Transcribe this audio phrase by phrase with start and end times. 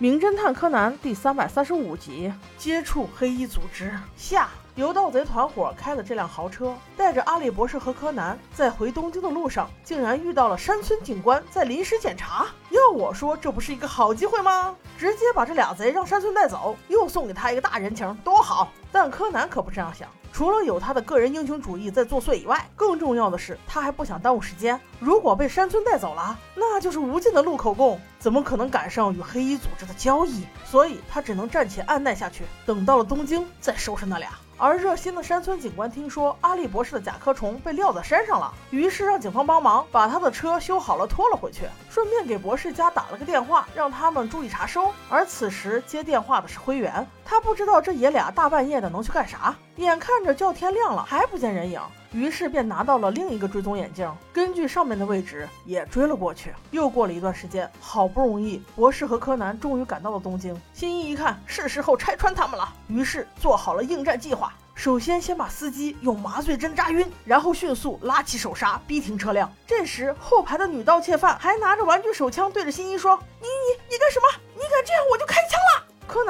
[0.00, 4.48] 名侦探柯南第三百三十五集：接触黑衣组织下。
[4.78, 12.46] 由盗贼团伙开的这辆豪车，带着阿笠博士和柯南在回东京的路上，竟然遇到了山村警官在临时检查。
[12.70, 14.76] 要我说，这不是一个好机会吗？
[14.96, 18.68] 直接把这俩贼让山村带走，又送给他一个大人情，多好！
[18.92, 20.08] 但柯南可不这样想。
[20.32, 24.80] 除了有他的个人英雄主义在作祟以外，更重要的是他还不想耽误时间。
[25.00, 30.44] 如果被山村带走了，那就是无尽的录口供，怎么可能赶上与黑衣组织的交易？
[30.64, 34.30] 所以他只能暂且按耐下去，等到了东京再收拾那俩。
[34.60, 44.92] 而热心的山村警官听说阿笠博士的甲壳虫被撂在山上了，于是让警方帮忙把他的车修好了拖了回去，顺便给博士家打了个电话，让他们注意查收。
[45.08, 51.78] 而此时接电话的是灰原，他不知道这爷俩大半夜的能去干啥，眼看着就要天亮了还不见人影。
[52.10, 56.54] 于是便拿到了另一个追踪眼镜，根据上面的位置也追了过去。
[56.70, 60.58] 又过了一段时间，好不容易博士和柯南终于赶到了东京。
[60.72, 64.54] 新一一看是时候拆穿他们了，于是做好了应战计划。
[64.74, 69.52] 首先先把司机用麻醉针扎晕，然后迅速拉起手刹逼停车辆。
[69.66, 74.26] 这时后排的女盗窃犯还拿着玩具手枪对着新一说：“你你你干什么？
[74.54, 75.77] 你敢这样我就开枪了。”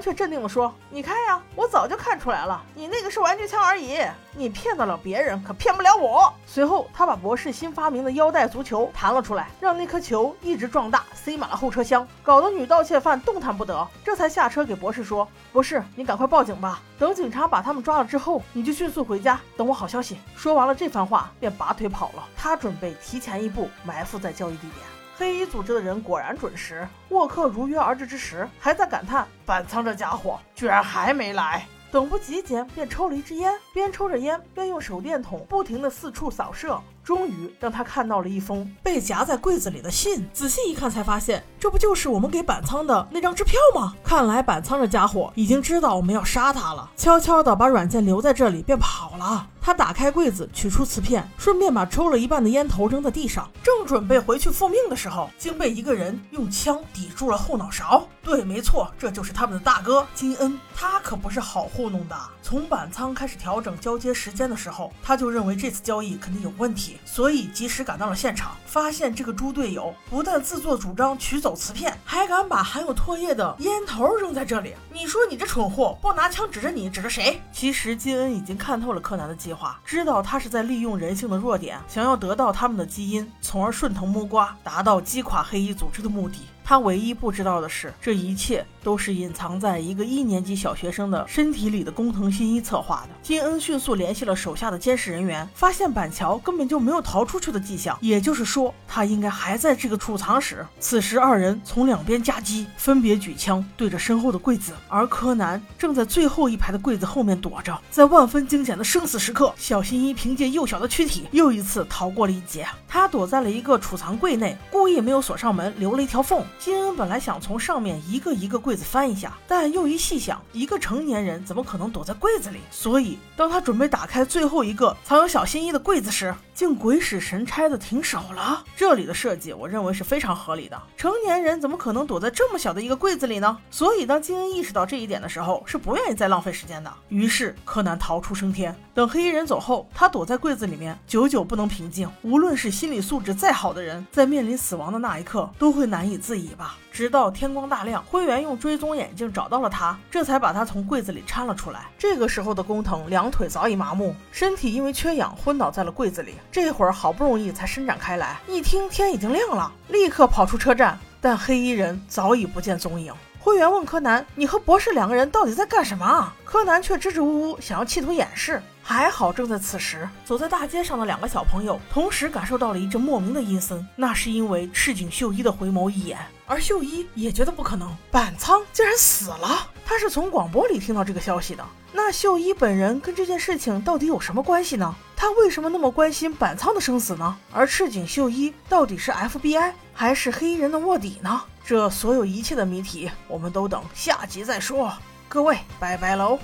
[0.00, 3.98] 却镇定地说：“你开呀，我早就看出来了，你那个是玩具枪而已，
[4.34, 13.86] 你骗得了别人，可骗不了我。”随后，他把博士新发明的腰带足球弹了出来，让那颗球一直壮大，塞满了后车厢，搞得女盗窃犯动弹不得。
[14.04, 22.26] 这才下车给博士说：“博士，你赶快报警吧，等警察把他们抓了之后，你就迅速回家，等我好消息。”说完了这番话，便拔腿跑了。
[22.36, 24.99] 他准备提前一步埋伏在交易地点。
[25.20, 31.66] 黑衣组织的人果然准时，沃克如约而至之时，还在感叹板仓这家伙居然还没来。
[31.92, 40.26] 等不及间，便抽了一支烟，边抽着烟边用手电筒不停地四处扫射，终于让他看到了一封被夹在柜子里的信。
[40.32, 43.94] 仔细一看，才发现这不就是我们给板仓的那张支票吗？
[44.02, 49.46] 看来板仓这家伙已经知道我们要杀他了，悄悄地把软件留在这里便跑了。
[49.70, 58.04] 他打开柜子，取出瓷片，顺便把抽了一半的烟头扔在地上，正准备回去复命的时候，竟被一个人用枪抵住了后脑勺。
[58.20, 60.58] 对，没错，这就是他们的大哥金恩。
[60.74, 62.16] 他可不是好糊弄的。
[62.42, 74.74] 从板仓开始调整交接时间的时候，他就认为这次交易肯定有问题，所以及时赶到了现场，发现这个猪队友不但自作主张取走瓷片，还敢把含有唾液的烟头扔在这里。
[74.92, 77.40] 你说你这蠢货，不拿枪指着你，指着谁？
[77.52, 79.52] 其实金恩已经看透了柯南的计。
[79.52, 86.40] 划知道他是在利用人性的弱点，想要得到他们的基因，从而顺藤摸瓜，达到击垮黑衣组织的目的。
[86.70, 93.16] 他唯一不知道的是，这一切都是隐藏在一个一年级小学生的身体里的工藤新一策划的。
[93.24, 100.64] 金恩迅速联系了手下的监视人员，发现板桥根本就没有逃出去的迹象，也就是说，他应该还在这个储藏室。
[100.78, 107.76] 此时，二人从两边夹击，分别举枪对着身后的柜子，而柯南正在最后一排的柜子后面躲着。
[107.90, 112.64] 在万分惊险的生死时刻，小新一凭借幼小的躯体又一次逃过了一劫。
[112.86, 116.44] 他躲在了一个储藏柜内，故意没有锁上门，留了一条缝。
[116.60, 122.58] 金恩本来想从上面一个一个柜子翻一下，但又一细想，一个成年人怎么可能躲在柜子里？
[122.70, 128.62] 所以，当他准备打开最后一个藏有小新一的柜子时，竟鬼使神差的停手了。
[128.76, 130.78] 这里的设计，我认为是非常合理的。
[130.98, 133.56] 成年人怎么可能躲在这么小的一个柜子里呢？
[133.70, 136.92] 所以，当金恩意识到这一点的时候，是不愿意再浪费时间的。
[137.08, 138.76] 于是，柯南逃出升天。
[138.92, 142.06] 等黑衣人走后，他躲在柜子里面，久久不能平静。
[142.20, 146.49] 无论是心理素质再好的人，在面临死亡的那一刻，都会难以自已
[146.92, 151.86] 直到天光大亮，灰原用追踪眼镜找到了他，这才把他从柜子里搀了出来。
[151.98, 156.34] 这个时候的工藤两腿早已麻木，身体因为缺氧昏倒在了柜子里。
[156.50, 163.14] 这会儿好不容易才伸展开来，一听天已经亮了，立刻跑出车站，但黑衣人早已不见踪影。
[163.42, 168.62] 灰原问柯南：“你和博士两个人到底在干什么？”柯南却支支吾吾，想要企图掩饰。
[168.82, 179.70] 还好，正在此时，走在大街上的两个小朋友同时感受到了一阵莫名的阴森，那是因为赤井秀一的回眸一眼，而秀一也觉得不可能，板仓竟然死了。
[179.86, 181.64] 他是从广播里听到这个消息的。
[181.92, 184.94] 那秀一本人跟这件事情到底有什么关系呢？
[185.20, 187.36] 他为什么那么关心板仓的生死呢？
[187.52, 191.42] 而赤井秀一到底是 FBI 还是黑衣人的卧底呢？
[191.62, 194.90] 这所有一切的谜题，我们都等下集再说。
[195.28, 196.38] 各位，拜拜喽。